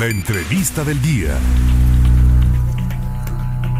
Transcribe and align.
La 0.00 0.06
entrevista 0.06 0.84
del 0.84 1.02
día. 1.02 1.36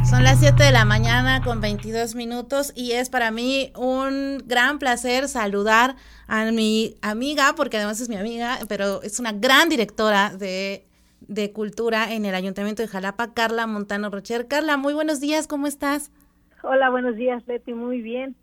Son 0.04 0.23
las 0.23 0.41
7 0.41 0.62
de 0.62 0.71
la 0.71 0.85
mañana 0.85 1.41
con 1.42 1.62
22 1.62 2.17
minutos 2.17 2.71
y 2.77 2.92
es 2.92 3.08
para 3.08 3.31
mí 3.31 3.72
un 3.79 4.43
gran 4.45 4.79
placer 4.79 5.27
saludar 5.27 5.96
a 6.27 6.45
mi 6.53 6.96
amiga, 7.01 7.54
porque 7.56 7.79
además 7.79 7.98
es 8.03 8.11
mi 8.11 8.17
amiga, 8.17 8.59
pero 8.69 9.01
es 9.01 9.21
una 9.21 9.33
gran 9.33 9.71
directora 9.71 10.37
de, 10.37 10.87
de 11.22 11.51
cultura 11.51 12.12
en 12.12 12.26
el 12.26 12.34
Ayuntamiento 12.34 12.82
de 12.82 12.88
Jalapa, 12.88 13.32
Carla 13.32 13.66
Montano 13.66 14.10
Rocher. 14.10 14.46
Carla, 14.48 14.76
muy 14.76 14.92
buenos 14.92 15.18
días, 15.18 15.46
¿cómo 15.46 15.66
estás? 15.66 16.10
Hola, 16.62 16.90
buenos 16.90 17.16
días, 17.16 17.42
Leti, 17.46 17.72
muy 17.72 18.02
bien. 18.02 18.36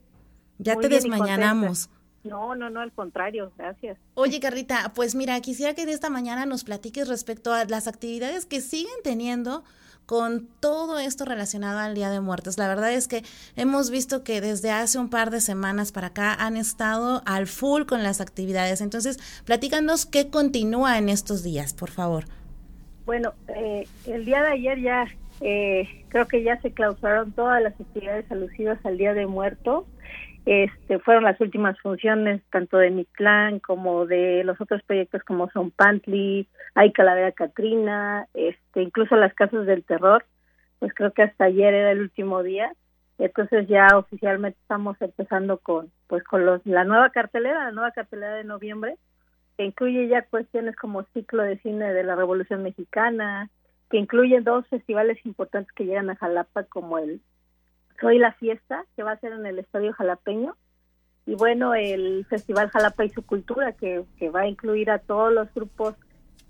Ya 0.57 0.75
te 0.75 0.89
desmañanamos. 0.89 1.91
No, 2.23 2.55
no, 2.55 2.69
no, 2.69 2.81
al 2.81 2.91
contrario, 2.91 3.51
gracias. 3.57 3.97
Oye, 4.15 4.39
Carlita, 4.39 4.91
pues 4.93 5.15
mira, 5.15 5.39
quisiera 5.41 5.73
que 5.73 5.85
de 5.85 5.93
esta 5.93 6.09
mañana 6.09 6.45
nos 6.45 6.63
platiques 6.63 7.07
respecto 7.07 7.53
a 7.53 7.63
las 7.65 7.87
actividades 7.87 8.45
que 8.45 8.61
siguen 8.61 8.93
teniendo 9.03 9.63
con 10.05 10.47
todo 10.59 10.97
esto 10.97 11.23
relacionado 11.23 11.77
al 11.77 11.93
Día 11.93 12.09
de 12.09 12.19
Muertos. 12.19 12.57
La 12.57 12.67
verdad 12.67 12.91
es 12.91 13.07
que 13.07 13.21
hemos 13.55 13.91
visto 13.91 14.23
que 14.23 14.41
desde 14.41 14.71
hace 14.71 14.97
un 14.97 15.11
par 15.11 15.29
de 15.29 15.39
semanas 15.39 15.91
para 15.91 16.07
acá 16.07 16.33
han 16.33 16.57
estado 16.57 17.21
al 17.27 17.45
full 17.45 17.83
con 17.83 18.01
las 18.01 18.19
actividades. 18.19 18.81
Entonces, 18.81 19.19
platícanos 19.45 20.07
qué 20.07 20.31
continúa 20.31 20.97
en 20.97 21.09
estos 21.09 21.43
días, 21.43 21.75
por 21.75 21.91
favor. 21.91 22.25
Bueno, 23.05 23.33
eh, 23.49 23.87
el 24.07 24.25
día 24.25 24.41
de 24.41 24.51
ayer 24.53 24.81
ya 24.81 25.07
eh, 25.41 25.87
creo 26.09 26.27
que 26.27 26.43
ya 26.43 26.59
se 26.61 26.71
clausuraron 26.71 27.31
todas 27.31 27.61
las 27.61 27.79
actividades 27.79 28.29
alusivas 28.31 28.83
al 28.85 28.97
Día 28.97 29.13
de 29.13 29.27
Muertos. 29.27 29.85
Este, 30.49 30.97
fueron 30.97 31.25
las 31.25 31.39
últimas 31.41 31.79
funciones 31.79 32.41
tanto 32.49 32.79
de 32.79 32.89
mi 32.89 33.05
clan 33.05 33.59
como 33.59 34.07
de 34.07 34.43
los 34.43 34.59
otros 34.59 34.81
proyectos 34.81 35.21
como 35.21 35.47
son 35.51 35.69
Pantli, 35.69 36.47
Hay 36.73 36.91
Calavera 36.91 37.31
Catrina, 37.33 38.27
este, 38.33 38.81
incluso 38.81 39.15
las 39.15 39.31
casas 39.35 39.67
del 39.67 39.83
terror, 39.83 40.25
pues 40.79 40.91
creo 40.95 41.11
que 41.13 41.21
hasta 41.21 41.45
ayer 41.45 41.75
era 41.75 41.91
el 41.91 42.01
último 42.01 42.41
día. 42.41 42.73
Entonces 43.19 43.67
ya 43.67 43.89
oficialmente 43.95 44.57
estamos 44.59 44.99
empezando 45.01 45.59
con 45.59 45.91
pues 46.07 46.23
con 46.23 46.47
los, 46.47 46.65
la 46.65 46.83
nueva 46.83 47.11
cartelera, 47.11 47.65
la 47.65 47.71
nueva 47.71 47.91
cartelera 47.91 48.33
de 48.33 48.43
noviembre, 48.43 48.95
que 49.55 49.65
incluye 49.65 50.07
ya 50.07 50.23
cuestiones 50.23 50.75
como 50.77 51.03
ciclo 51.13 51.43
de 51.43 51.59
cine 51.59 51.93
de 51.93 52.03
la 52.03 52.15
Revolución 52.15 52.63
Mexicana, 52.63 53.51
que 53.91 53.97
incluye 53.97 54.41
dos 54.41 54.65
festivales 54.69 55.23
importantes 55.27 55.71
que 55.73 55.85
llegan 55.85 56.09
a 56.09 56.15
Jalapa 56.15 56.63
como 56.63 56.97
el 56.97 57.21
Soy 58.01 58.19
la 58.19 58.33
Fiesta, 58.33 58.85
que 58.95 59.03
va 59.03 59.11
a 59.11 59.19
ser 59.19 59.33
en 59.33 59.45
el 59.45 59.59
Estadio 59.59 59.93
Jalapeño, 59.93 60.55
y 61.25 61.35
bueno, 61.35 61.75
el 61.75 62.25
Festival 62.25 62.69
Jalapa 62.69 63.05
y 63.05 63.09
su 63.09 63.23
Cultura, 63.23 63.73
que, 63.73 64.03
que 64.17 64.29
va 64.29 64.41
a 64.41 64.47
incluir 64.47 64.89
a 64.89 64.97
todos 64.97 65.31
los 65.31 65.53
grupos 65.53 65.93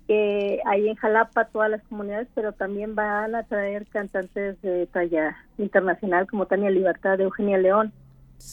que 0.06 0.60
hay 0.64 0.88
en 0.88 0.96
Jalapa, 0.96 1.44
todas 1.44 1.70
las 1.70 1.82
comunidades, 1.82 2.28
pero 2.34 2.52
también 2.52 2.94
van 2.94 3.34
a 3.34 3.42
traer 3.44 3.86
cantantes 3.86 4.60
de 4.62 4.86
talla 4.86 5.36
internacional 5.58 6.26
como 6.26 6.46
Tania 6.46 6.70
Libertad 6.70 7.18
de 7.18 7.24
Eugenia 7.24 7.58
León. 7.58 7.92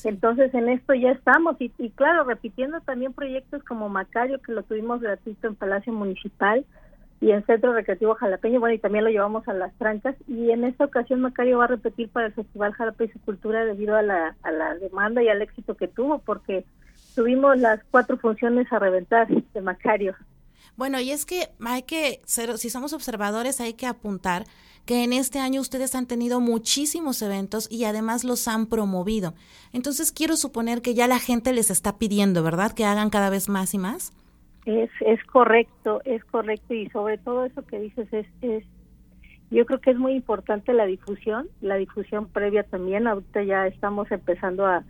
Entonces 0.04 0.54
en 0.54 0.70
esto 0.70 0.94
ya 0.94 1.12
estamos. 1.12 1.56
Y, 1.60 1.72
y 1.78 1.90
claro, 1.92 2.26
repitiendo 2.26 2.82
también 2.82 3.14
proyectos 3.14 3.64
como 3.64 3.90
Macario, 3.90 4.42
que 4.42 4.52
lo 4.52 4.64
tuvimos 4.64 5.02
gratuito 5.02 5.48
en 5.48 5.56
Palacio 5.56 5.94
Municipal, 5.94 6.66
y 7.20 7.32
en 7.32 7.46
Centro 7.46 7.74
Recreativo 7.74 8.16
Jalapeño, 8.16 8.60
bueno, 8.60 8.76
y 8.76 8.80
también 8.80 9.04
lo 9.04 9.10
llevamos 9.10 9.48
a 9.48 9.54
Las 9.54 9.74
Trancas, 9.78 10.16
y 10.28 10.52
en 10.52 10.64
esta 10.64 10.86
ocasión 10.86 11.22
Macario 11.22 11.58
va 11.58 11.66
a 11.66 11.68
repetir 11.68 12.10
para 12.10 12.28
el 12.28 12.34
Festival 12.34 12.74
Jalapa 12.74 13.04
y 13.04 13.10
Cultura 13.26 13.66
debido 13.66 13.96
a 13.96 14.02
la, 14.02 14.36
a 14.44 14.52
la 14.52 14.76
demanda 14.76 15.24
y 15.24 15.30
al 15.30 15.42
éxito 15.42 15.76
que 15.76 15.88
tuvo, 15.88 16.20
porque 16.20 16.66
tuvimos 17.16 17.58
las 17.58 17.82
cuatro 17.90 18.18
funciones 18.18 18.72
a 18.72 18.80
reventar 18.80 19.28
de 19.28 19.62
Macario. 19.62 20.16
Bueno, 20.76 21.00
y 21.00 21.10
es 21.10 21.26
que 21.26 21.50
hay 21.66 21.82
que 21.84 22.22
ser, 22.26 22.56
si 22.60 22.70
somos 22.70 22.94
observadores, 22.94 23.60
hay 23.60 23.74
que 23.74 23.88
apuntar 23.88 24.46
que 24.86 25.04
en 25.04 25.12
este 25.12 25.40
año 25.40 25.60
ustedes 25.60 25.96
han 25.96 26.06
tenido 26.06 26.40
muchísimos 26.40 27.22
eventos 27.24 27.68
y 27.72 27.84
además 27.86 28.24
los 28.24 28.48
han 28.48 28.68
promovido. 28.68 29.34
Entonces 29.74 30.12
quiero 30.12 30.38
suponer 30.38 30.84
que 30.84 30.94
ya 30.94 31.08
la 31.08 31.20
gente 31.20 31.52
les 31.52 31.72
está 31.72 31.98
pidiendo, 31.98 32.44
¿verdad? 32.44 32.72
Que 32.72 32.86
hagan 32.86 33.10
cada 33.10 33.30
vez 33.30 33.50
más 33.50 33.74
y 33.74 33.80
más. 33.80 34.14
Es, 34.68 34.90
es 35.00 35.24
correcto, 35.24 36.02
es 36.04 36.26
correcto 36.26 36.74
y 36.74 36.90
sobre 36.90 37.18
todo 37.18 37.46
eso 37.46 37.66
que 37.66 37.80
dices 37.80 38.12
es, 38.12 38.28
es, 38.42 38.66
yo 39.50 39.66
creo 39.66 39.80
que 39.80 39.92
es 39.92 39.98
muy 39.98 40.12
importante 40.12 40.74
la 40.74 40.86
difusión, 40.86 41.48
la 41.62 41.76
difusión 41.76 42.28
previa 42.28 42.64
también, 42.64 43.08
ahorita 43.08 43.44
ya 43.44 43.66
estamos 43.66 44.12
empezando 44.12 44.66
a 44.66 44.84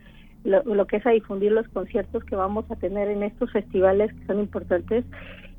lo, 0.43 0.87
que 0.87 0.95
es 0.95 1.05
a 1.05 1.11
difundir 1.11 1.51
los 1.51 1.67
conciertos 1.67 2.23
que 2.23 2.35
vamos 2.35 2.65
a 2.71 2.75
tener 2.77 3.07
en 3.09 3.21
estos 3.21 3.51
festivales 3.51 4.11
que 4.13 4.25
son 4.25 4.39
importantes. 4.39 5.05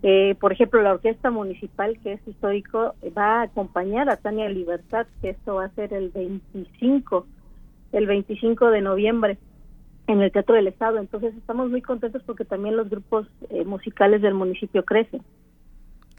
Eh, 0.02 0.34
por 0.40 0.52
ejemplo, 0.52 0.82
la 0.82 0.94
Orquesta 0.94 1.30
Municipal, 1.30 1.96
que 2.02 2.14
es 2.14 2.26
histórico, 2.26 2.96
va 3.16 3.38
a 3.38 3.42
acompañar 3.42 4.10
a 4.10 4.16
Tania 4.16 4.48
Libertad, 4.48 5.06
que 5.20 5.30
esto 5.30 5.54
va 5.56 5.66
a 5.66 5.74
ser 5.76 5.94
el 5.94 6.08
25, 6.08 7.24
el 7.92 8.06
25 8.06 8.70
de 8.72 8.80
noviembre 8.80 9.38
en 10.08 10.22
el 10.22 10.32
Teatro 10.32 10.56
del 10.56 10.66
Estado. 10.66 10.98
Entonces 10.98 11.34
estamos 11.36 11.70
muy 11.70 11.82
contentos 11.82 12.22
porque 12.24 12.44
también 12.44 12.76
los 12.76 12.90
grupos 12.90 13.28
eh, 13.50 13.64
musicales 13.64 14.20
del 14.22 14.34
municipio 14.34 14.84
crecen. 14.84 15.22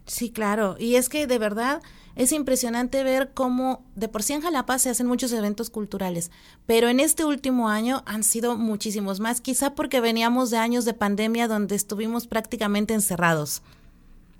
Sí, 0.05 0.31
claro. 0.31 0.75
Y 0.79 0.95
es 0.95 1.09
que 1.09 1.27
de 1.27 1.37
verdad 1.37 1.81
es 2.15 2.31
impresionante 2.31 3.03
ver 3.03 3.31
cómo 3.33 3.83
de 3.95 4.07
por 4.07 4.23
sí 4.23 4.33
en 4.33 4.41
Jalapa 4.41 4.79
se 4.79 4.89
hacen 4.89 5.07
muchos 5.07 5.31
eventos 5.33 5.69
culturales, 5.69 6.31
pero 6.65 6.87
en 6.87 6.99
este 6.99 7.25
último 7.25 7.69
año 7.69 8.01
han 8.05 8.23
sido 8.23 8.57
muchísimos 8.57 9.19
más, 9.19 9.39
quizá 9.39 9.75
porque 9.75 10.01
veníamos 10.01 10.49
de 10.49 10.57
años 10.57 10.85
de 10.85 10.93
pandemia 10.93 11.47
donde 11.47 11.75
estuvimos 11.75 12.25
prácticamente 12.25 12.93
encerrados. 12.93 13.61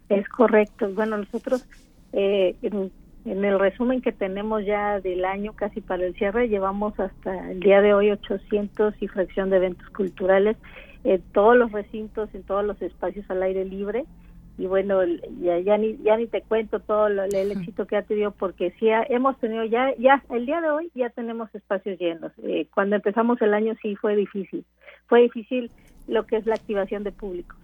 Es 0.09 0.27
correcto. 0.29 0.89
Bueno, 0.93 1.17
nosotros 1.17 1.65
eh, 2.13 2.55
en 3.29 3.45
el 3.45 3.59
resumen 3.59 4.01
que 4.01 4.11
tenemos 4.11 4.65
ya 4.65 4.99
del 4.99 5.23
año 5.23 5.53
casi 5.53 5.81
para 5.81 6.03
el 6.03 6.15
cierre, 6.15 6.49
llevamos 6.49 6.99
hasta 6.99 7.51
el 7.51 7.59
día 7.59 7.79
de 7.79 7.93
hoy 7.93 8.09
800 8.09 8.95
y 8.99 9.07
fracción 9.07 9.51
de 9.51 9.57
eventos 9.57 9.87
culturales 9.89 10.57
en 11.03 11.21
todos 11.31 11.55
los 11.55 11.71
recintos, 11.71 12.33
en 12.33 12.41
todos 12.41 12.65
los 12.65 12.81
espacios 12.81 13.29
al 13.29 13.43
aire 13.43 13.65
libre. 13.65 14.05
Y 14.57 14.65
bueno, 14.65 14.99
ya, 15.41 15.59
ya 15.59 15.77
ni 15.77 15.97
ya 15.97 16.17
ni 16.17 16.25
te 16.25 16.41
cuento 16.41 16.79
todo 16.79 17.07
el 17.07 17.51
éxito 17.51 17.85
que 17.85 17.95
ha 17.95 18.01
tenido 18.01 18.31
porque 18.31 18.73
sí 18.79 18.87
hemos 19.09 19.39
tenido 19.39 19.63
ya 19.63 19.95
ya 19.97 20.21
el 20.31 20.45
día 20.45 20.59
de 20.59 20.69
hoy 20.69 20.91
ya 20.95 21.09
tenemos 21.11 21.53
espacios 21.53 21.99
llenos. 21.99 22.33
Eh, 22.43 22.67
cuando 22.73 22.95
empezamos 22.95 23.39
el 23.41 23.53
año 23.53 23.75
sí 23.81 23.95
fue 23.95 24.15
difícil, 24.15 24.65
fue 25.07 25.21
difícil 25.21 25.71
lo 26.07 26.25
que 26.25 26.37
es 26.37 26.45
la 26.47 26.55
activación 26.55 27.03
de 27.03 27.11
público. 27.11 27.55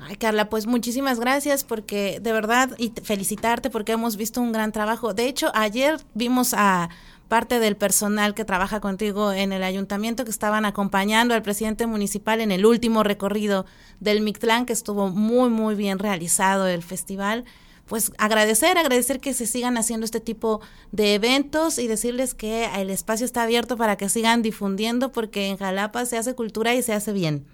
Ay, 0.00 0.16
Carla, 0.16 0.48
pues 0.48 0.66
muchísimas 0.66 1.18
gracias 1.18 1.64
porque 1.64 2.20
de 2.20 2.32
verdad 2.32 2.70
y 2.78 2.92
felicitarte 3.02 3.68
porque 3.68 3.92
hemos 3.92 4.16
visto 4.16 4.40
un 4.40 4.52
gran 4.52 4.70
trabajo. 4.70 5.12
De 5.12 5.26
hecho, 5.26 5.50
ayer 5.54 5.98
vimos 6.14 6.54
a 6.54 6.88
parte 7.28 7.58
del 7.58 7.76
personal 7.76 8.34
que 8.34 8.44
trabaja 8.44 8.80
contigo 8.80 9.32
en 9.32 9.52
el 9.52 9.62
ayuntamiento 9.62 10.24
que 10.24 10.30
estaban 10.30 10.64
acompañando 10.64 11.34
al 11.34 11.42
presidente 11.42 11.86
municipal 11.86 12.40
en 12.40 12.52
el 12.52 12.64
último 12.64 13.02
recorrido 13.02 13.66
del 14.00 14.22
Mictlán, 14.22 14.66
que 14.66 14.72
estuvo 14.72 15.08
muy, 15.08 15.50
muy 15.50 15.74
bien 15.74 15.98
realizado 15.98 16.66
el 16.66 16.82
festival. 16.82 17.44
Pues 17.86 18.12
agradecer, 18.18 18.78
agradecer 18.78 19.18
que 19.18 19.34
se 19.34 19.46
sigan 19.46 19.78
haciendo 19.78 20.04
este 20.04 20.20
tipo 20.20 20.60
de 20.92 21.14
eventos 21.14 21.78
y 21.78 21.86
decirles 21.86 22.34
que 22.34 22.66
el 22.76 22.90
espacio 22.90 23.26
está 23.26 23.42
abierto 23.42 23.76
para 23.76 23.96
que 23.96 24.08
sigan 24.08 24.42
difundiendo 24.42 25.10
porque 25.10 25.48
en 25.48 25.56
Jalapa 25.56 26.06
se 26.06 26.18
hace 26.18 26.34
cultura 26.34 26.74
y 26.74 26.82
se 26.82 26.92
hace 26.92 27.12
bien. 27.12 27.46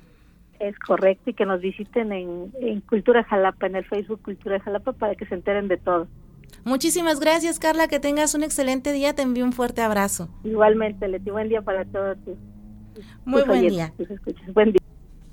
Es 0.64 0.78
correcto, 0.78 1.28
y 1.28 1.34
que 1.34 1.44
nos 1.44 1.60
visiten 1.60 2.10
en, 2.12 2.80
Cultura 2.88 3.22
Jalapa, 3.24 3.66
en 3.66 3.76
el 3.76 3.84
Facebook 3.84 4.22
Cultura 4.22 4.58
Jalapa, 4.60 4.92
para 4.92 5.14
que 5.14 5.26
se 5.26 5.34
enteren 5.34 5.68
de 5.68 5.76
todo. 5.76 6.08
Muchísimas 6.64 7.20
gracias, 7.20 7.58
Carla. 7.58 7.88
Que 7.88 8.00
tengas 8.00 8.34
un 8.34 8.42
excelente 8.42 8.92
día. 8.92 9.14
Te 9.14 9.22
envío 9.22 9.44
un 9.44 9.52
fuerte 9.52 9.82
abrazo. 9.82 10.30
Igualmente, 10.42 11.06
Leti. 11.06 11.30
Buen 11.30 11.50
día 11.50 11.60
para 11.60 11.84
todos. 11.84 12.16
Muy 13.26 13.42
buen 13.42 13.68
día. 13.68 13.92
Buen 14.54 14.72
día. 14.72 14.80